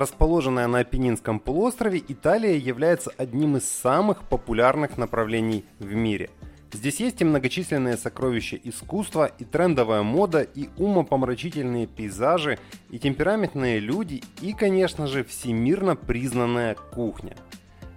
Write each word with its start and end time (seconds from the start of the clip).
Расположенная 0.00 0.66
на 0.66 0.78
Апеннинском 0.78 1.38
полуострове, 1.38 2.02
Италия 2.08 2.56
является 2.56 3.10
одним 3.18 3.58
из 3.58 3.70
самых 3.70 4.26
популярных 4.26 4.96
направлений 4.96 5.66
в 5.78 5.92
мире. 5.92 6.30
Здесь 6.72 7.00
есть 7.00 7.20
и 7.20 7.24
многочисленные 7.26 7.98
сокровища 7.98 8.58
искусства, 8.64 9.26
и 9.26 9.44
трендовая 9.44 10.02
мода, 10.02 10.40
и 10.40 10.70
умопомрачительные 10.78 11.86
пейзажи, 11.86 12.58
и 12.88 12.98
темпераментные 12.98 13.78
люди, 13.78 14.22
и, 14.40 14.54
конечно 14.54 15.06
же, 15.06 15.22
всемирно 15.22 15.96
признанная 15.96 16.76
кухня. 16.76 17.36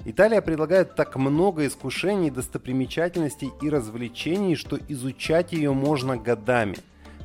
Италия 0.04 0.42
предлагает 0.42 0.96
так 0.96 1.16
много 1.16 1.66
искушений, 1.66 2.32
достопримечательностей 2.32 3.54
и 3.62 3.70
развлечений, 3.70 4.58
что 4.58 4.78
изучать 4.90 5.54
ее 5.54 5.72
можно 5.72 6.18
годами. 6.18 6.76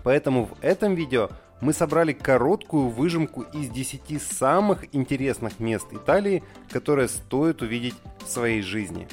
Поэтому 0.04 0.44
в 0.44 0.54
этом 0.62 0.94
видео– 0.94 1.30
мы 1.60 1.72
собрали 1.72 2.12
короткую 2.12 2.88
выжимку 2.88 3.42
из 3.42 3.68
10 3.68 4.22
самых 4.22 4.94
интересных 4.94 5.58
мест 5.58 5.86
Италии, 5.92 6.42
которые 6.70 7.08
стоит 7.08 7.62
увидеть 7.62 7.94
в 8.24 8.28
своей 8.28 8.62
жизни. 8.62 9.08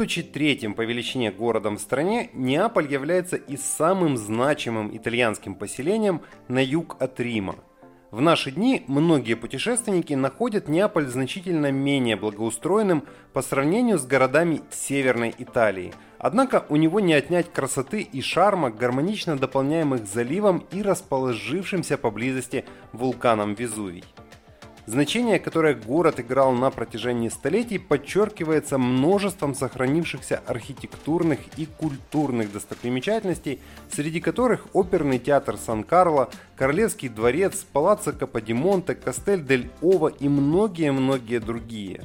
Будучи 0.00 0.22
третьим 0.22 0.72
по 0.72 0.80
величине 0.80 1.30
городом 1.30 1.76
в 1.76 1.80
стране, 1.82 2.30
Неаполь 2.32 2.90
является 2.90 3.36
и 3.36 3.58
самым 3.58 4.16
значимым 4.16 4.96
итальянским 4.96 5.54
поселением 5.54 6.22
на 6.48 6.64
юг 6.64 6.96
от 7.00 7.20
Рима. 7.20 7.56
В 8.10 8.22
наши 8.22 8.50
дни 8.50 8.82
многие 8.86 9.34
путешественники 9.34 10.14
находят 10.14 10.68
Неаполь 10.68 11.06
значительно 11.06 11.70
менее 11.70 12.16
благоустроенным 12.16 13.04
по 13.34 13.42
сравнению 13.42 13.98
с 13.98 14.06
городами 14.06 14.62
Северной 14.70 15.34
Италии. 15.36 15.92
Однако 16.18 16.64
у 16.70 16.76
него 16.76 17.00
не 17.00 17.12
отнять 17.12 17.52
красоты 17.52 18.00
и 18.00 18.22
шарма, 18.22 18.70
гармонично 18.70 19.36
дополняемых 19.36 20.06
заливом 20.06 20.64
и 20.72 20.80
расположившимся 20.80 21.98
поблизости 21.98 22.64
вулканом 22.94 23.52
Везувий. 23.52 24.04
Значение, 24.86 25.38
которое 25.38 25.74
город 25.74 26.20
играл 26.20 26.52
на 26.52 26.70
протяжении 26.70 27.28
столетий, 27.28 27.78
подчеркивается 27.78 28.78
множеством 28.78 29.54
сохранившихся 29.54 30.42
архитектурных 30.46 31.38
и 31.56 31.66
культурных 31.66 32.52
достопримечательностей, 32.52 33.60
среди 33.90 34.20
которых 34.20 34.66
оперный 34.72 35.18
театр 35.18 35.56
Сан-Карло, 35.56 36.30
Королевский 36.56 37.08
дворец, 37.08 37.64
Палаццо 37.72 38.12
Каподимонте, 38.12 38.94
Кастель-дель-Ова 38.94 40.08
и 40.08 40.28
многие-многие 40.28 41.38
другие. 41.38 42.00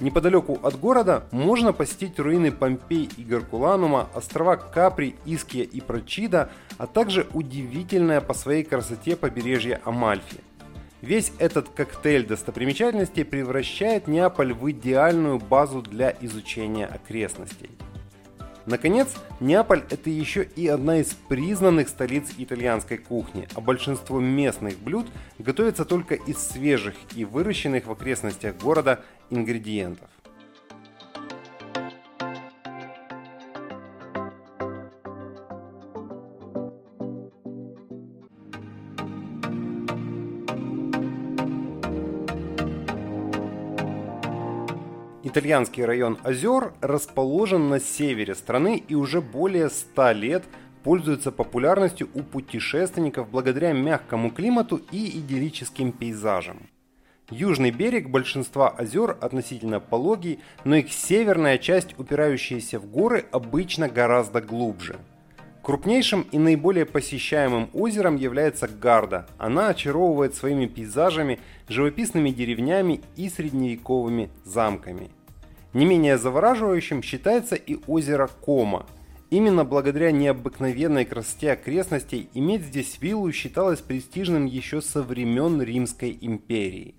Неподалеку 0.00 0.60
от 0.62 0.78
города 0.78 1.24
можно 1.32 1.72
посетить 1.72 2.20
руины 2.20 2.52
Помпей 2.52 3.10
и 3.16 3.22
Геркуланума, 3.22 4.08
острова 4.14 4.56
Капри, 4.56 5.16
Иския 5.24 5.64
и 5.64 5.80
Прочида, 5.80 6.50
а 6.78 6.86
также 6.86 7.26
удивительное 7.34 8.20
по 8.20 8.32
своей 8.32 8.62
красоте 8.62 9.16
побережье 9.16 9.80
Амальфи. 9.84 10.40
Весь 11.00 11.32
этот 11.38 11.68
коктейль 11.68 12.26
достопримечательностей 12.26 13.24
превращает 13.24 14.08
Неаполь 14.08 14.52
в 14.52 14.68
идеальную 14.70 15.38
базу 15.38 15.80
для 15.80 16.16
изучения 16.20 16.86
окрестностей. 16.86 17.70
Наконец, 18.66 19.14
Неаполь– 19.40 19.84
это 19.90 20.10
еще 20.10 20.42
и 20.42 20.66
одна 20.66 20.98
из 20.98 21.14
признанных 21.14 21.88
столиц 21.88 22.34
итальянской 22.36 22.98
кухни, 22.98 23.48
а 23.54 23.60
большинство 23.60 24.20
местных 24.20 24.78
блюд 24.78 25.06
готовится 25.38 25.84
только 25.84 26.16
из 26.16 26.36
свежих 26.38 26.94
и 27.14 27.24
выращенных 27.24 27.86
в 27.86 27.92
окрестностях 27.92 28.56
города 28.56 29.02
ингредиентов. 29.30 30.10
Итальянский 45.38 45.84
район 45.84 46.18
Озер 46.24 46.72
расположен 46.80 47.68
на 47.68 47.78
севере 47.78 48.34
страны 48.34 48.82
и 48.88 48.96
уже 48.96 49.20
более 49.20 49.70
100 49.70 50.10
лет 50.10 50.44
пользуется 50.82 51.30
популярностью 51.30 52.08
у 52.14 52.24
путешественников 52.24 53.30
благодаря 53.30 53.72
мягкому 53.72 54.32
климату 54.32 54.80
и 54.90 55.16
идиллическим 55.20 55.92
пейзажам. 55.92 56.68
Южный 57.30 57.70
берег 57.70 58.08
большинства 58.10 58.68
озер 58.68 59.16
относительно 59.20 59.78
пологий, 59.78 60.40
но 60.64 60.74
их 60.74 60.92
северная 60.92 61.58
часть, 61.58 61.96
упирающаяся 62.00 62.80
в 62.80 62.86
горы, 62.86 63.24
обычно 63.30 63.88
гораздо 63.88 64.40
глубже. 64.40 64.96
Крупнейшим 65.62 66.22
и 66.32 66.38
наиболее 66.38 66.84
посещаемым 66.84 67.70
озером 67.74 68.16
является 68.16 68.66
Гарда. 68.66 69.28
Она 69.38 69.68
очаровывает 69.68 70.34
своими 70.34 70.66
пейзажами, 70.66 71.38
живописными 71.68 72.30
деревнями 72.30 73.02
и 73.14 73.28
средневековыми 73.28 74.30
замками– 74.44 75.12
не 75.72 75.84
менее 75.84 76.18
завораживающим 76.18 77.02
считается 77.02 77.54
и 77.54 77.78
озеро 77.86 78.28
Кома. 78.40 78.86
Именно 79.30 79.64
благодаря 79.64 80.10
необыкновенной 80.10 81.04
красоте 81.04 81.52
окрестностей 81.52 82.30
иметь 82.32 82.62
здесь 82.62 82.98
виллу 83.00 83.30
считалось 83.30 83.80
престижным 83.80 84.46
еще 84.46 84.80
со 84.80 85.02
времен 85.02 85.60
Римской 85.60 86.16
империи. 86.20 86.94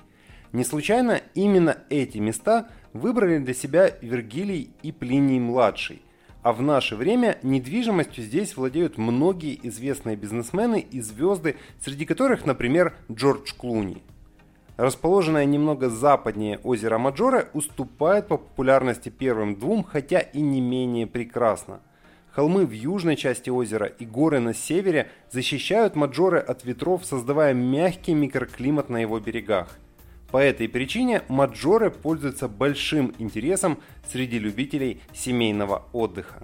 Не 0.51 0.63
случайно 0.63 1.21
именно 1.33 1.77
эти 1.89 2.19
места 2.19 2.69
выбрали 2.93 3.39
для 3.39 3.53
себя 3.53 3.91
Вергилий 4.01 4.71
и 4.83 4.91
Плиний-младший, 4.91 6.01
а 6.43 6.53
в 6.53 6.61
наше 6.61 6.95
время 6.95 7.37
недвижимостью 7.41 8.23
здесь 8.23 8.55
владеют 8.55 8.97
многие 8.97 9.59
известные 9.63 10.15
бизнесмены 10.15 10.79
и 10.79 11.01
звезды, 11.01 11.55
среди 11.79 12.05
которых, 12.05 12.45
например, 12.45 12.95
Джордж 13.11 13.53
Клуни– 13.57 14.03
расположенное 14.79 15.43
немного 15.43 15.89
западнее 15.89 16.57
озера 16.63 16.97
Маджоре, 16.97 17.49
уступает 17.53 18.27
по 18.29 18.37
популярности 18.37 19.09
первым 19.09 19.59
двум, 19.59 19.83
хотя 19.83 20.19
и 20.19 20.39
не 20.39 20.61
менее 20.61 21.05
прекрасно. 21.05 21.81
Холмы 22.31 22.65
в 22.65 22.71
южной 22.71 23.17
части 23.17 23.49
озера 23.49 23.87
и 23.87 24.05
горы 24.05 24.39
на 24.39 24.53
севере 24.53 25.09
защищают 25.31 25.97
Маджоре 25.97 26.39
от 26.39 26.63
ветров, 26.63 27.03
создавая 27.03 27.53
мягкий 27.53 28.13
микроклимат 28.13 28.87
на 28.89 29.01
его 29.01 29.19
берегах. 29.19 29.67
По 30.31 30.37
этой 30.37 30.69
причине 30.69 31.23
Маджоре 31.27 31.89
пользуется 31.89 32.47
большим 32.47 33.13
интересом 33.19 33.79
среди 34.09 34.39
любителей 34.39 35.01
семейного 35.13 35.83
отдыха. 35.91 36.41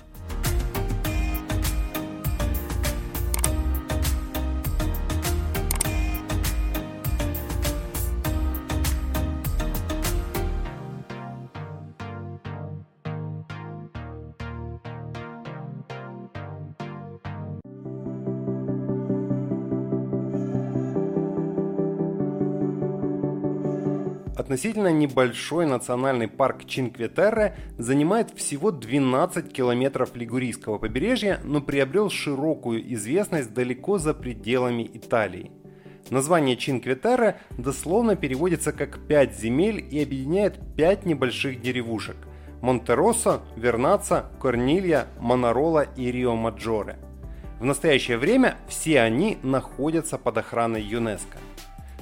Относительно 24.56 24.94
небольшой 24.94 25.66
национальный 25.66 26.30
парк 26.30 26.64
Чинкветерре 26.64 27.58
занимает 27.78 28.32
всего 28.32 28.72
12 28.72 29.52
километров 29.52 30.16
лигурийского 30.16 30.78
побережья, 30.78 31.42
но 31.44 31.60
приобрел 31.60 32.10
широкую 32.10 32.94
известность 32.94 33.54
далеко 33.54 33.98
за 33.98 34.14
пределами 34.14 34.90
Италии. 34.94 35.52
Название 36.10 36.56
Чинкветерре 36.56 37.36
дословно 37.58 38.16
переводится 38.16 38.72
как 38.72 39.06
«пять 39.10 39.38
земель» 39.38 39.86
и 39.92 40.02
объединяет 40.02 40.58
пять 40.78 41.06
небольших 41.06 41.62
деревушек– 41.62 42.16
Монтероссо, 42.62 43.42
Вернаца, 43.58 44.32
Корнилья, 44.40 45.08
Монарола 45.20 45.82
и 45.98 46.10
Рио-Маджоре. 46.10 46.96
В 47.60 47.66
настоящее 47.66 48.18
время 48.18 48.56
все 48.70 49.02
они 49.02 49.38
находятся 49.44 50.18
под 50.18 50.38
охраной 50.38 50.82
ЮНЕСКО. 50.82 51.40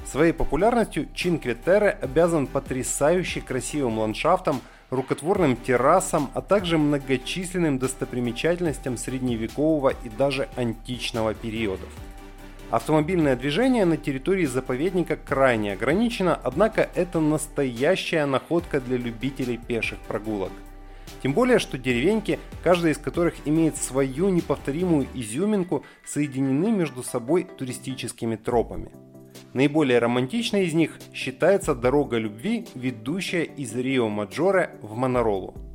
Своей 0.06 0.34
популярностью 0.34 1.08
Чинкве 1.14 1.56
Терре 1.56 1.98
обязан 2.02 2.48
потрясающе 2.48 3.42
красивым 3.42 4.00
ландшафтом, 4.00 4.62
рукотворным 4.90 5.56
террасам, 5.56 6.30
а 6.34 6.42
также 6.42 6.78
многочисленным 6.78 7.80
достопримечательностям 7.80 8.98
средневекового 8.98 9.94
и 10.04 10.10
даже 10.10 10.50
античного 10.56 11.34
периодов. 11.34 11.90
Автомобильное 12.70 13.36
движение 13.36 13.86
на 13.86 13.98
территории 13.98 14.46
заповедника 14.46 15.16
крайне 15.16 15.74
ограничено, 15.74 16.40
однако 16.44 16.90
это 16.96 17.20
настоящая 17.20 18.26
находка 18.26 18.82
для 18.82 18.98
любителей 18.98 19.58
пеших 19.58 20.00
прогулок. 20.00 20.52
Тем 21.22 21.34
более, 21.34 21.60
что 21.60 21.78
деревеньки, 21.78 22.40
каждая 22.64 22.94
из 22.94 22.98
которых 22.98 23.36
имеет 23.46 23.78
свою 23.78 24.30
неповторимую 24.30 25.08
изюминку, 25.14 25.86
соединены 26.04 26.72
между 26.72 27.04
собой 27.04 27.44
туристическими 27.44 28.36
тропами. 28.36 28.92
Наиболее 29.54 30.00
романтичной 30.00 30.66
из 30.66 30.74
них 30.74 31.00
считается 31.14 31.76
дорога 31.76 32.18
любви, 32.18 32.66
ведущая 32.74 33.44
из 33.44 33.76
Рио-Маджоре 33.76 34.72
в 34.82 34.96
Моноролу. 34.96 35.73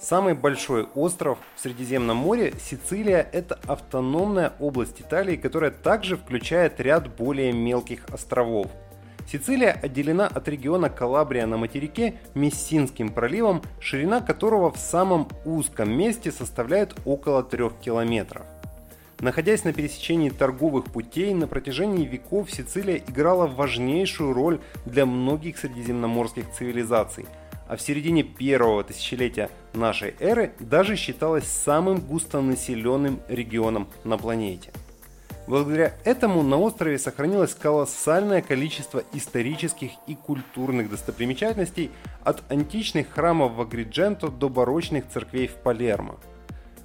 Самый 0.00 0.32
большой 0.32 0.84
остров 0.94 1.38
в 1.54 1.60
Средиземном 1.60 2.16
море, 2.16 2.54
Сицилия, 2.58 3.28
это 3.32 3.58
автономная 3.66 4.54
область 4.58 5.02
Италии, 5.02 5.36
которая 5.36 5.70
также 5.70 6.16
включает 6.16 6.80
ряд 6.80 7.14
более 7.16 7.52
мелких 7.52 8.06
островов. 8.08 8.68
Сицилия 9.30 9.72
отделена 9.72 10.26
от 10.26 10.48
региона 10.48 10.88
Калабрия 10.88 11.46
на 11.46 11.58
материке 11.58 12.14
Мессинским 12.34 13.10
проливом, 13.10 13.60
ширина 13.78 14.22
которого 14.22 14.72
в 14.72 14.78
самом 14.78 15.28
узком 15.44 15.92
месте 15.92 16.32
составляет 16.32 16.96
около 17.04 17.42
3 17.42 17.68
километров. 17.82 18.46
Находясь 19.20 19.64
на 19.64 19.74
пересечении 19.74 20.30
торговых 20.30 20.86
путей, 20.86 21.34
на 21.34 21.46
протяжении 21.46 22.06
веков 22.06 22.50
Сицилия 22.50 22.96
играла 22.96 23.46
важнейшую 23.46 24.32
роль 24.32 24.60
для 24.86 25.04
многих 25.04 25.58
средиземноморских 25.58 26.50
цивилизаций– 26.52 27.26
а 27.70 27.76
в 27.76 27.80
середине 27.80 28.24
первого 28.24 28.82
тысячелетия 28.82 29.48
нашей 29.74 30.16
эры 30.18 30.50
даже 30.58 30.96
считалась 30.96 31.46
самым 31.46 32.00
густонаселенным 32.00 33.20
регионом 33.28 33.86
на 34.02 34.18
планете. 34.18 34.72
Благодаря 35.46 35.94
этому 36.04 36.42
на 36.42 36.58
острове 36.58 36.98
сохранилось 36.98 37.54
колоссальное 37.54 38.42
количество 38.42 39.04
исторических 39.12 39.92
и 40.08 40.16
культурных 40.16 40.90
достопримечательностей 40.90 41.92
от 42.24 42.42
античных 42.50 43.08
храмов 43.08 43.52
в 43.52 43.60
Агридженто 43.60 44.30
до 44.30 44.48
барочных 44.48 45.08
церквей 45.08 45.46
в 45.46 45.54
Палермо. 45.54 46.16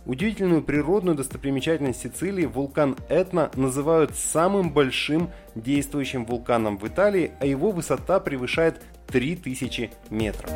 Удивительную 0.06 0.62
природную 0.62 1.16
достопримечательность 1.16 2.02
Сицилии 2.02 2.46
вулкан 2.46 2.96
Этна 3.10 3.50
называют 3.56 4.16
самым 4.16 4.72
большим 4.72 5.32
действующим 5.56 6.26
вулканом 6.26 6.78
в 6.78 6.88
Италии, 6.88 7.32
а 7.40 7.48
его 7.48 7.72
высота 7.72 8.20
превышает 8.20 8.80
3000 9.08 9.90
метров. 10.10 10.52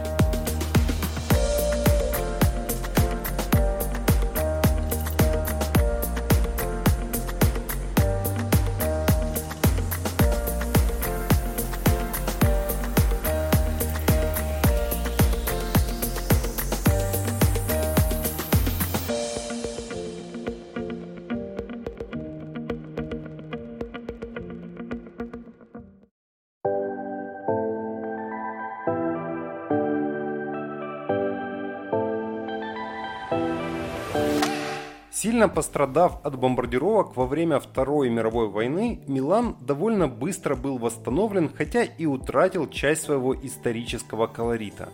Сильно 35.39 35.55
пострадав 35.55 36.19
от 36.23 36.37
бомбардировок 36.37 37.15
во 37.15 37.25
время 37.25 37.61
Второй 37.61 38.09
мировой 38.09 38.49
войны, 38.49 38.99
Милан 39.07 39.55
довольно 39.61 40.09
быстро 40.09 40.55
был 40.55 40.77
восстановлен, 40.77 41.49
хотя 41.57 41.83
и 41.83 42.05
утратил 42.05 42.67
часть 42.69 43.03
своего 43.03 43.33
исторического 43.33 44.27
колорита. 44.27 44.89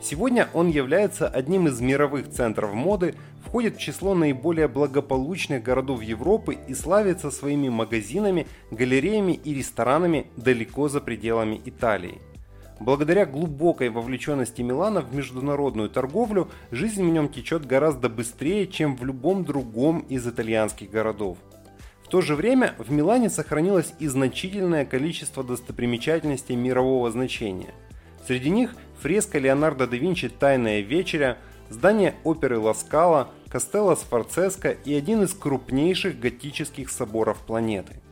Сегодня 0.00 0.46
он 0.54 0.68
является 0.68 1.26
одним 1.26 1.66
из 1.66 1.80
мировых 1.80 2.30
центров 2.30 2.74
моды, 2.74 3.16
входит 3.44 3.76
в 3.76 3.80
число 3.80 4.14
наиболее 4.14 4.68
благополучных 4.68 5.64
городов 5.64 6.00
Европы 6.00 6.56
и 6.68 6.74
славится 6.74 7.32
своими 7.32 7.68
магазинами, 7.68 8.46
галереями 8.70 9.32
и 9.32 9.52
ресторанами 9.52 10.28
далеко 10.36 10.88
за 10.88 11.00
пределами 11.00 11.60
Италии. 11.64 12.20
Благодаря 12.80 13.26
глубокой 13.26 13.88
вовлеченности 13.88 14.62
Милана 14.62 15.00
в 15.00 15.12
международную 15.12 15.90
торговлю, 15.90 16.48
жизнь 16.70 17.04
в 17.04 17.10
нем 17.10 17.28
течет 17.28 17.66
гораздо 17.66 18.08
быстрее, 18.08 18.68
чем 18.68 18.96
в 18.96 19.04
любом 19.04 19.44
другом 19.44 20.00
из 20.08 20.26
итальянских 20.26 20.90
городов. 20.90 21.38
В 22.04 22.08
то 22.08 22.20
же 22.20 22.36
время 22.36 22.74
в 22.78 22.90
Милане 22.92 23.30
сохранилось 23.30 23.92
и 23.98 24.06
значительное 24.06 24.84
количество 24.84 25.42
достопримечательностей 25.42 26.54
мирового 26.54 27.10
значения. 27.10 27.74
Среди 28.26 28.50
них 28.50 28.74
фреска 29.00 29.38
Леонардо 29.38 29.86
да 29.86 29.96
Винчи 29.96 30.28
«Тайная 30.28 30.80
вечеря», 30.80 31.38
здание 31.70 32.14
оперы 32.24 32.58
Ласкала, 32.58 33.28
Кастелло 33.50 33.96
Сфорцеско 33.96 34.70
и 34.70 34.94
один 34.94 35.22
из 35.24 35.34
крупнейших 35.34 36.20
готических 36.20 36.90
соборов 36.90 37.38
планеты– 37.38 38.00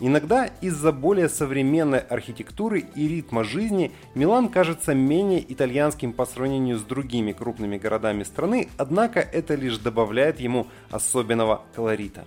Иногда 0.00 0.46
из-за 0.60 0.92
более 0.92 1.28
современной 1.28 2.00
архитектуры 2.00 2.84
и 2.94 3.08
ритма 3.08 3.44
жизни 3.44 3.92
Милан 4.14 4.48
кажется 4.48 4.92
менее 4.92 5.44
итальянским 5.52 6.12
по 6.12 6.26
сравнению 6.26 6.78
с 6.78 6.82
другими 6.82 7.32
крупными 7.32 7.78
городами 7.78 8.24
страны, 8.24 8.68
однако 8.76 9.20
это 9.20 9.54
лишь 9.54 9.78
добавляет 9.78 10.40
ему 10.40 10.66
особенного 10.90 11.62
колорита. 11.74 12.24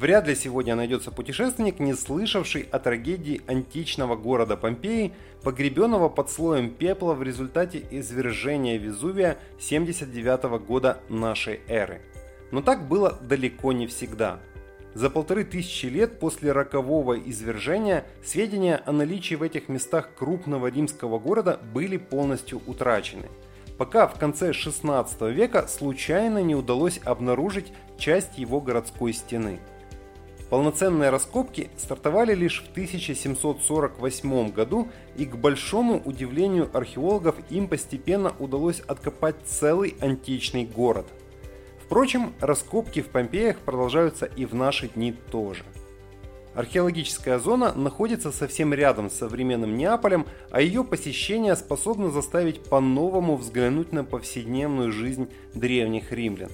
Вряд 0.00 0.26
ли 0.26 0.34
сегодня 0.34 0.74
найдется 0.76 1.10
путешественник, 1.10 1.78
не 1.78 1.92
слышавший 1.92 2.66
о 2.72 2.78
трагедии 2.78 3.42
античного 3.46 4.16
города 4.16 4.56
Помпеи, 4.56 5.12
погребенного 5.42 6.08
под 6.08 6.30
слоем 6.30 6.70
пепла 6.70 7.12
в 7.12 7.22
результате 7.22 7.84
извержения 7.90 8.78
Везувия 8.78 9.36
79 9.58 10.64
года 10.66 11.02
нашей 11.10 11.60
эры. 11.68 12.00
Но 12.50 12.62
так 12.62 12.88
было 12.88 13.18
далеко 13.20 13.74
не 13.74 13.86
всегда. 13.86 14.40
За 14.94 15.10
полторы 15.10 15.44
тысячи 15.44 15.84
лет 15.84 16.18
после 16.18 16.52
рокового 16.52 17.18
извержения 17.18 18.06
сведения 18.24 18.80
о 18.86 18.92
наличии 18.92 19.34
в 19.34 19.42
этих 19.42 19.68
местах 19.68 20.14
крупного 20.16 20.68
римского 20.68 21.18
города 21.18 21.60
были 21.74 21.98
полностью 21.98 22.62
утрачены 22.66 23.26
пока 23.76 24.06
в 24.06 24.18
конце 24.18 24.52
16 24.52 25.22
века 25.32 25.66
случайно 25.66 26.42
не 26.42 26.54
удалось 26.54 27.00
обнаружить 27.02 27.72
часть 27.96 28.36
его 28.36 28.60
городской 28.60 29.14
стены. 29.14 29.58
Полноценные 30.50 31.10
раскопки 31.10 31.70
стартовали 31.76 32.34
лишь 32.34 32.64
в 32.64 32.72
1748 32.72 34.50
году, 34.50 34.88
и 35.16 35.24
к 35.24 35.36
большому 35.36 36.02
удивлению 36.04 36.68
археологов 36.72 37.36
им 37.50 37.68
постепенно 37.68 38.34
удалось 38.40 38.80
откопать 38.80 39.36
целый 39.44 39.94
античный 40.00 40.64
город. 40.66 41.06
Впрочем, 41.84 42.34
раскопки 42.40 43.00
в 43.00 43.06
Помпеях 43.06 43.58
продолжаются 43.58 44.26
и 44.26 44.44
в 44.44 44.54
наши 44.56 44.88
дни 44.88 45.12
тоже. 45.12 45.62
Археологическая 46.54 47.38
зона 47.38 47.72
находится 47.72 48.32
совсем 48.32 48.74
рядом 48.74 49.08
с 49.08 49.14
современным 49.14 49.76
Неаполем, 49.76 50.26
а 50.50 50.60
ее 50.60 50.82
посещение 50.82 51.54
способно 51.54 52.10
заставить 52.10 52.64
по-новому 52.64 53.36
взглянуть 53.36 53.92
на 53.92 54.02
повседневную 54.02 54.90
жизнь 54.90 55.28
древних 55.54 56.10
римлян. 56.10 56.50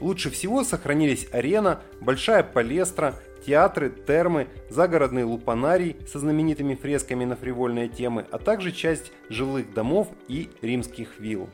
Лучше 0.00 0.30
всего 0.30 0.64
сохранились 0.64 1.28
арена, 1.32 1.80
большая 2.00 2.42
палестра, 2.42 3.14
театры, 3.44 3.90
термы, 3.90 4.48
загородный 4.70 5.24
лупанарий 5.24 5.96
со 6.10 6.18
знаменитыми 6.18 6.74
фресками 6.74 7.24
на 7.24 7.36
фривольные 7.36 7.88
темы, 7.88 8.26
а 8.30 8.38
также 8.38 8.72
часть 8.72 9.12
жилых 9.28 9.72
домов 9.74 10.08
и 10.28 10.50
римских 10.62 11.18
вилл. 11.18 11.48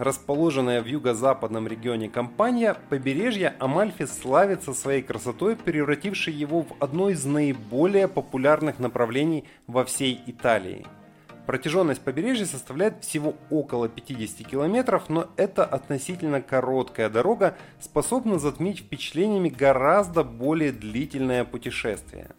Расположенная 0.00 0.80
в 0.80 0.86
юго-западном 0.86 1.68
регионе 1.68 2.08
компания, 2.08 2.74
побережье 2.88 3.54
Амальфи 3.58 4.06
славится 4.06 4.72
своей 4.72 5.02
красотой, 5.02 5.56
превратившей 5.56 6.32
его 6.32 6.62
в 6.62 6.68
одно 6.80 7.10
из 7.10 7.26
наиболее 7.26 8.08
популярных 8.08 8.78
направлений 8.78 9.44
во 9.66 9.84
всей 9.84 10.18
Италии. 10.26 10.86
Протяженность 11.44 12.00
побережья 12.00 12.46
составляет 12.46 13.04
всего 13.04 13.34
около 13.50 13.90
50 13.90 14.46
километров, 14.46 15.10
но 15.10 15.26
это 15.36 15.66
относительно 15.66 16.40
короткая 16.40 17.10
дорога 17.10 17.58
способна 17.78 18.38
затмить 18.38 18.78
впечатлениями 18.78 19.50
гораздо 19.50 20.24
более 20.24 20.72
длительное 20.72 21.44
путешествие. 21.44 22.30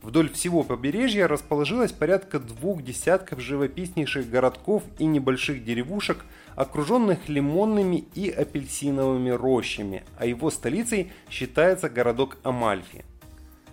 Вдоль 0.00 0.30
всего 0.30 0.62
побережья 0.62 1.26
расположилось 1.26 1.92
порядка 1.92 2.38
двух 2.38 2.82
десятков 2.82 3.40
живописнейших 3.40 4.30
городков 4.30 4.84
и 4.98 5.04
небольших 5.04 5.64
деревушек, 5.64 6.24
окруженных 6.58 7.28
лимонными 7.28 8.04
и 8.16 8.28
апельсиновыми 8.28 9.30
рощами, 9.30 10.02
а 10.18 10.26
его 10.26 10.50
столицей 10.50 11.12
считается 11.30 11.88
городок 11.88 12.38
Амальфи. 12.42 13.04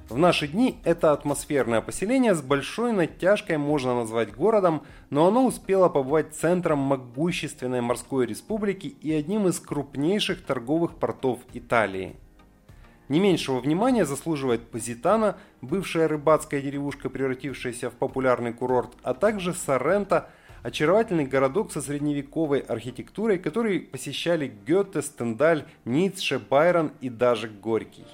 В 0.07 0.19
наши 0.19 0.47
дни 0.47 0.77
это 0.83 1.11
атмосферное 1.11 1.81
поселение 1.81 2.35
с 2.35 2.43
большой 2.43 2.91
натяжкой 2.91 3.57
можно 3.57 3.95
назвать 3.95 4.35
городом, 4.35 4.83
но 5.09 5.25
оно 5.25 5.47
успело 5.47 5.89
побывать 5.89 6.35
центром 6.35 6.77
могущественной 6.77 7.81
морской 7.81 8.27
республики 8.27 8.85
и 8.85 9.11
одним 9.11 9.47
из 9.47 9.59
крупнейших 9.59 10.45
торговых 10.45 10.97
портов 10.97 11.39
Италии– 11.53 12.15
не 13.07 13.19
меньшего 13.19 13.59
внимания 13.59 14.03
заслуживает 14.03 14.71
Позитана, 14.71 15.37
бывшая 15.61 16.07
рыбацкая 16.07 16.61
деревушка, 16.61 17.09
превратившаяся 17.09 17.91
в 17.91 17.93
популярный 17.93 18.51
курорт, 18.51 18.93
а 19.03 19.13
также 19.13 19.53
Сорренто, 19.53 20.29
очаровательный 20.65 21.25
городок 21.25 21.71
со 21.71 21.79
средневековой 21.79 22.59
архитектурой, 22.59 23.37
который 23.37 23.81
посещали 23.81 24.51
Гёте, 24.65 25.03
Стендаль, 25.03 25.65
Ницше, 25.85 26.39
Байрон 26.39 26.91
и 27.01 27.09
даже 27.09 27.47
Горький. 27.47 28.05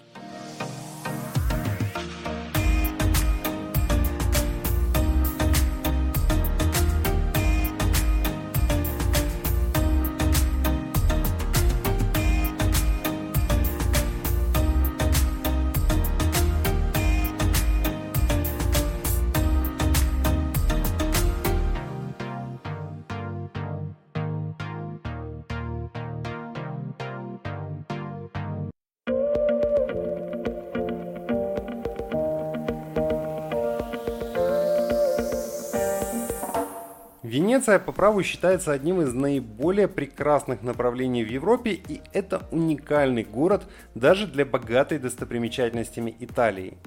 Венеция 37.52 37.80
по 37.80 37.92
праву 37.92 38.24
считается 38.24 38.72
одним 38.72 39.02
из 39.02 39.14
наиболее 39.14 39.90
прекрасных 39.90 40.62
направлений 40.62 41.22
в 41.26 41.30
Европе, 41.30 41.72
и 41.72 42.00
это 42.14 42.48
уникальный 42.50 43.26
город 43.26 43.64
даже 43.94 44.26
для 44.26 44.46
богатой 44.46 45.00
достопримечательностями 45.00 46.16
Италии. 46.22 46.78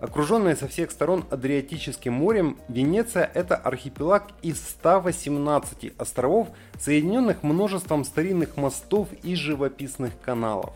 Окруженная 0.00 0.56
со 0.56 0.66
всех 0.66 0.90
сторон 0.90 1.24
Адриатическим 1.30 2.14
морем, 2.14 2.58
Венеция– 2.68 3.30
это 3.34 3.54
архипелаг 3.54 4.24
из 4.42 4.60
118 4.60 5.92
островов, 5.96 6.48
соединенных 6.80 7.44
множеством 7.44 8.02
старинных 8.02 8.56
мостов 8.56 9.06
и 9.22 9.36
живописных 9.36 10.20
каналов. 10.20 10.74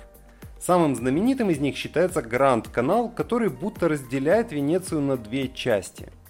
Самым 0.60 0.94
знаменитым 0.94 1.50
из 1.50 1.58
них 1.58 1.76
считается 1.76 2.22
Гранд-канал, 2.22 3.08
который 3.08 3.48
будто 3.48 3.88
разделяет 3.88 4.52
Венецию 4.52 5.00
на 5.00 5.16
две 5.16 5.48
части– 5.48 6.12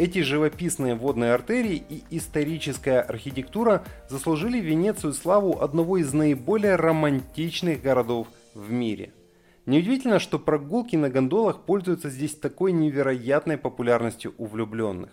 эти 0.00 0.20
живописные 0.20 0.94
водные 0.94 1.34
артерии 1.34 1.84
и 1.90 2.02
историческая 2.08 3.00
архитектура 3.00 3.84
заслужили 4.08 4.58
Венецию 4.58 5.12
славу 5.12 5.60
одного 5.60 5.98
из 5.98 6.14
наиболее 6.14 6.76
романтичных 6.76 7.82
городов 7.82 8.26
в 8.54 8.72
мире. 8.72 9.12
Неудивительно, 9.66 10.18
что 10.18 10.38
прогулки 10.38 10.96
на 10.96 11.10
гондолах 11.10 11.66
пользуются 11.66 12.08
здесь 12.08 12.34
такой 12.34 12.72
невероятной 12.72 13.58
популярностью 13.58 14.32
у 14.38 14.46
влюбленных. 14.46 15.10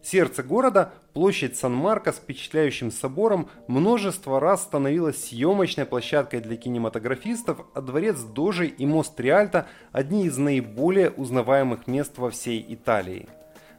Сердце 0.00 0.44
города, 0.44 0.92
площадь 1.12 1.56
Сан-Марко 1.56 2.12
с 2.12 2.16
впечатляющим 2.16 2.92
собором, 2.92 3.48
множество 3.66 4.38
раз 4.38 4.62
становилась 4.62 5.24
съемочной 5.24 5.86
площадкой 5.86 6.38
для 6.38 6.56
кинематографистов, 6.56 7.66
а 7.74 7.80
дворец 7.80 8.20
Дожи 8.20 8.68
и 8.68 8.86
мост 8.86 9.18
Риальто– 9.18 9.66
одни 9.90 10.26
из 10.26 10.38
наиболее 10.38 11.10
узнаваемых 11.10 11.88
мест 11.88 12.16
во 12.16 12.30
всей 12.30 12.64
Италии. 12.68 13.28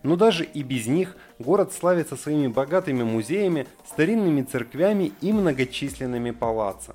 Но 0.06 0.16
даже 0.16 0.46
и 0.46 0.62
без 0.62 0.86
них 0.86 1.18
город 1.40 1.74
славится 1.74 2.16
своими 2.16 2.46
богатыми 2.46 3.02
музеями, 3.02 3.66
старинными 3.90 4.44
церквями 4.44 5.14
и 5.20 5.34
многочисленными 5.34 6.30
палаццо. 6.30 6.94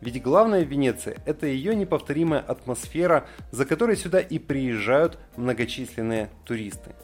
Ведь 0.00 0.22
главное 0.22 0.64
в 0.64 0.68
Венеции– 0.68 1.18
это 1.26 1.46
ее 1.46 1.74
неповторимая 1.74 2.40
атмосфера, 2.40 3.26
за 3.50 3.66
которой 3.66 3.94
сюда 3.94 4.20
и 4.20 4.38
приезжают 4.38 5.18
многочисленные 5.36 6.30
туристы. 6.46 6.94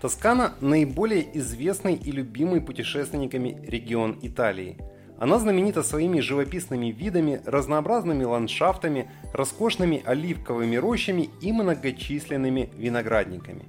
Тоскана– 0.00 0.54
наиболее 0.62 1.26
известный 1.38 1.94
и 1.94 2.10
любимый 2.10 2.62
путешественниками 2.62 3.62
регион 3.66 4.18
Италии. 4.22 4.78
Она 5.18 5.38
знаменита 5.38 5.82
своими 5.82 6.20
живописными 6.20 6.86
видами, 6.86 7.42
разнообразными 7.44 8.24
ландшафтами, 8.24 9.10
роскошными 9.34 10.02
оливковыми 10.02 10.76
рощами 10.76 11.28
и 11.42 11.52
многочисленными 11.52 12.70
виноградниками. 12.78 13.66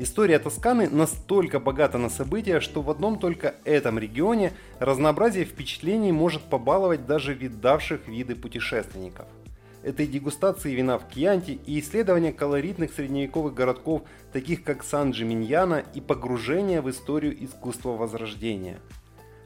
История 0.00 0.40
Тосканы 0.40 0.90
настолько 0.90 1.60
богата 1.60 1.96
на 1.98 2.08
события, 2.08 2.58
что 2.58 2.82
в 2.82 2.90
одном 2.90 3.20
только 3.20 3.54
этом 3.64 4.00
регионе 4.00 4.54
разнообразие 4.80 5.44
впечатлений 5.44 6.10
может 6.10 6.42
побаловать 6.42 7.06
даже 7.06 7.34
видавших 7.34 8.08
виды 8.08 8.34
путешественников– 8.34 9.26
это 9.82 10.02
и 10.02 10.06
дегустации 10.06 10.74
вина 10.74 10.98
в 10.98 11.08
Кьянте, 11.08 11.52
и 11.52 11.78
исследование 11.80 12.32
колоритных 12.32 12.92
средневековых 12.92 13.54
городков, 13.54 14.02
таких 14.32 14.64
как 14.64 14.82
Сан-Джиминьяно, 14.82 15.84
и 15.94 16.00
погружение 16.00 16.80
в 16.80 16.90
историю 16.90 17.44
искусства 17.44 17.90
Возрождения. 17.90 18.80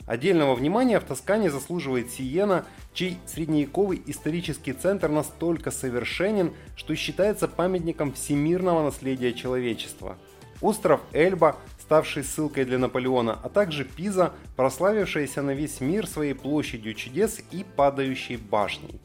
Отдельного 0.07 0.55
внимания 0.55 0.99
в 0.99 1.05
Тоскане 1.05 1.51
заслуживает 1.51 2.11
Сиена, 2.11 2.65
чей 2.93 3.19
средневековый 3.27 4.03
исторический 4.07 4.73
центр 4.73 5.09
настолько 5.09 5.71
совершенен, 5.71 6.53
что 6.77 6.95
считается 6.97 7.47
памятником 7.47 8.13
всемирного 8.13 8.83
наследия 8.83 9.33
человечества. 9.33 10.19
Остров 10.61 11.01
Эльба, 11.13 11.57
ставший 11.81 12.25
ссылкой 12.25 12.65
для 12.65 12.79
Наполеона, 12.79 13.39
а 13.43 13.49
также 13.49 13.85
Пиза, 13.85 14.33
прославившаяся 14.57 15.43
на 15.43 15.53
весь 15.53 15.81
мир 15.81 16.07
своей 16.07 16.35
площадью 16.35 16.95
чудес 16.95 17.41
и 17.51 17.65
падающей 17.77 18.37
башней. 18.37 19.01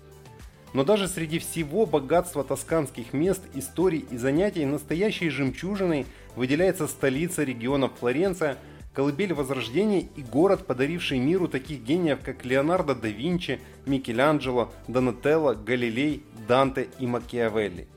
Но 0.77 0.83
даже 0.83 1.07
среди 1.07 1.39
всего 1.39 1.87
богатства 1.87 2.43
тосканских 2.43 3.11
мест, 3.11 3.41
историй 3.55 4.05
и 4.11 4.15
занятий 4.15 4.63
настоящей 4.63 5.31
жемчужиной 5.31 6.05
выделяется 6.35 6.87
столица 6.87 7.43
региона 7.43 7.89
Флоренция, 7.89 8.59
колыбель 8.93 9.33
Возрождения 9.33 10.01
и 10.01 10.21
город, 10.21 10.67
подаривший 10.67 11.17
миру 11.17 11.47
таких 11.47 11.81
гениев, 11.81 12.19
как 12.23 12.45
Леонардо 12.45 12.93
да 12.93 13.07
Винчи, 13.07 13.59
Микеланджело, 13.87 14.71
Донателло, 14.87 15.55
Галилей, 15.55 16.21
Данте 16.47 16.89
и 16.99 17.07
Макиавелли– 17.07 17.87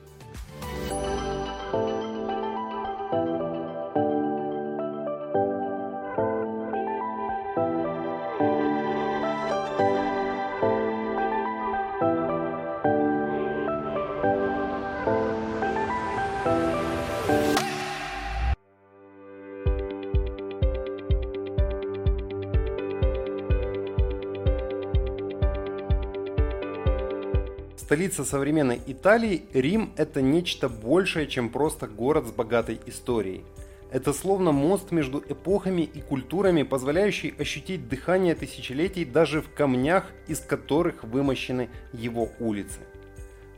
Столица 27.91 28.25
современной 28.25 28.81
Италии, 28.87 29.43
Рим– 29.53 29.93
это 29.97 30.23
нечто 30.23 30.69
большее, 30.69 31.27
чем 31.27 31.49
просто 31.49 31.89
город 31.89 32.29
с 32.29 32.31
богатой 32.31 32.79
историей. 32.87 33.43
Это 33.91 34.13
словно 34.13 34.53
мост 34.53 34.93
между 34.93 35.19
эпохами 35.19 35.83
и 35.83 36.01
культурами, 36.01 36.63
позволяющий 36.63 37.35
ощутить 37.37 37.89
дыхание 37.89 38.37
тысячелетий 38.37 39.05
даже 39.05 39.43
в 39.43 39.53
камнях, 39.53 40.05
из 40.29 40.39
которых 40.39 41.03
вымощены 41.03 41.69
его 41.93 42.29
улицы. 42.39 42.79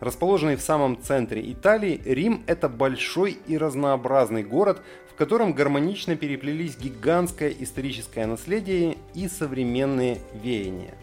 Расположенный 0.00 0.56
в 0.56 0.62
самом 0.62 1.02
центре 1.02 1.52
Италии, 1.52 2.00
Рим– 2.02 2.42
это 2.46 2.70
большой 2.70 3.36
и 3.46 3.58
разнообразный 3.58 4.44
город, 4.44 4.80
в 5.10 5.14
котором 5.14 5.52
гармонично 5.52 6.16
переплелись 6.16 6.78
гигантское 6.78 7.50
историческое 7.50 8.24
наследие 8.24 8.96
и 9.12 9.28
современные 9.28 10.20
веяния. 10.42 10.94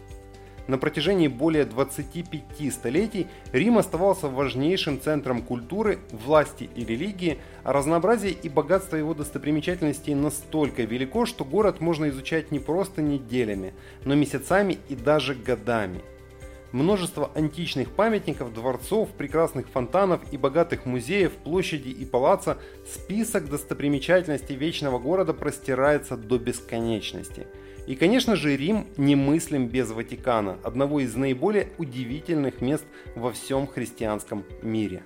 На 0.70 0.78
протяжении 0.78 1.26
более 1.26 1.64
25 1.64 2.72
столетий 2.72 3.26
Рим 3.50 3.76
оставался 3.76 4.28
важнейшим 4.28 5.00
центром 5.00 5.42
культуры, 5.42 5.98
власти 6.12 6.70
и 6.76 6.84
религии, 6.84 7.38
а 7.64 7.72
разнообразие 7.72 8.30
и 8.30 8.48
богатство 8.48 8.94
его 8.94 9.12
достопримечательностей 9.12 10.14
настолько 10.14 10.84
велико, 10.84 11.26
что 11.26 11.44
город 11.44 11.80
можно 11.80 12.08
изучать 12.10 12.52
не 12.52 12.60
просто 12.60 13.02
неделями, 13.02 13.74
но 14.04 14.14
месяцами 14.14 14.78
и 14.88 14.94
даже 14.94 15.34
годами. 15.34 16.02
Множество 16.70 17.32
античных 17.34 17.90
памятников, 17.90 18.54
дворцов, 18.54 19.08
прекрасных 19.18 19.68
фонтанов 19.68 20.20
и 20.30 20.36
богатых 20.36 20.86
музеев, 20.86 21.32
площади 21.32 21.88
и 21.88 22.04
палаца, 22.04 22.58
список 22.86 23.50
достопримечательностей 23.50 24.54
Вечного 24.54 25.00
города 25.00 25.34
простирается 25.34 26.16
до 26.16 26.38
бесконечности– 26.38 27.48
и, 27.86 27.94
конечно 27.94 28.36
же, 28.36 28.56
Рим 28.56 28.86
немыслим 28.96 29.68
без 29.68 29.90
Ватикана, 29.90 30.58
одного 30.62 31.00
из 31.00 31.14
наиболее 31.16 31.68
удивительных 31.78 32.60
мест 32.60 32.84
во 33.14 33.32
всем 33.32 33.66
христианском 33.66 34.44
мире. 34.62 35.02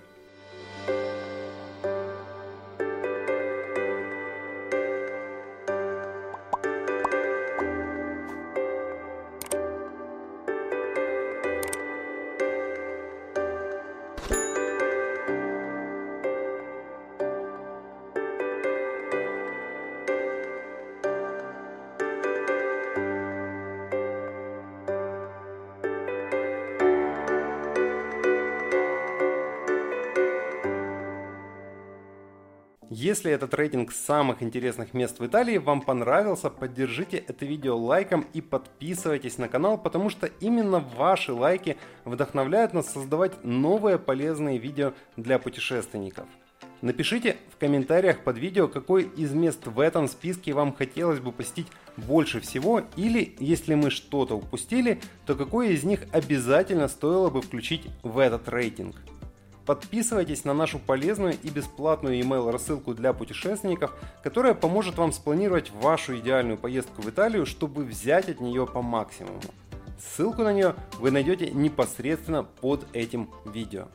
Если 33.04 33.30
этот 33.30 33.52
рейтинг 33.52 33.92
самых 33.92 34.42
интересных 34.42 34.94
мест 34.94 35.18
в 35.18 35.26
Италии 35.26 35.58
вам 35.58 35.82
понравился, 35.82 36.48
поддержите 36.48 37.18
это 37.18 37.44
видео 37.44 37.76
лайком 37.76 38.24
и 38.32 38.40
подписывайтесь 38.40 39.36
на 39.36 39.46
канал, 39.46 39.76
потому 39.76 40.08
что 40.08 40.30
именно 40.40 40.78
ваши 40.78 41.34
лайки 41.34 41.76
вдохновляют 42.06 42.72
нас 42.72 42.90
создавать 42.90 43.44
новые 43.44 43.98
полезные 43.98 44.56
видео 44.56 44.94
для 45.18 45.38
путешественников. 45.38 46.26
Напишите 46.80 47.36
в 47.50 47.58
комментариях 47.58 48.24
под 48.24 48.38
видео, 48.38 48.68
какой 48.68 49.02
из 49.02 49.34
мест 49.34 49.66
в 49.66 49.80
этом 49.80 50.08
списке 50.08 50.54
вам 50.54 50.74
хотелось 50.74 51.20
бы 51.20 51.30
посетить 51.30 51.66
больше 51.98 52.40
всего, 52.40 52.84
или 52.96 53.36
если 53.38 53.74
мы 53.74 53.90
что-то 53.90 54.36
упустили, 54.36 54.98
то 55.26 55.34
какое 55.34 55.68
из 55.68 55.84
них 55.84 56.06
обязательно 56.12 56.88
стоило 56.88 57.28
бы 57.28 57.42
включить 57.42 57.86
в 58.02 58.18
этот 58.18 58.48
рейтинг. 58.48 58.96
Подписывайтесь 59.66 60.44
на 60.44 60.52
нашу 60.52 60.78
полезную 60.78 61.34
и 61.42 61.48
бесплатную 61.48 62.20
email 62.20 62.50
рассылку 62.50 62.94
для 62.94 63.14
путешественников, 63.14 63.94
которая 64.22 64.52
поможет 64.52 64.96
вам 64.98 65.10
спланировать 65.12 65.70
вашу 65.70 66.18
идеальную 66.18 66.58
поездку 66.58 67.00
в 67.00 67.08
Италию, 67.08 67.46
чтобы 67.46 67.84
взять 67.84 68.28
от 68.28 68.40
нее 68.40 68.66
по 68.66 68.82
максимуму. 68.82 69.40
Ссылку 69.98 70.42
на 70.42 70.52
нее 70.52 70.74
вы 70.98 71.10
найдете 71.10 71.50
непосредственно 71.50 72.42
под 72.42 72.86
этим 72.92 73.30
видео. 73.46 73.88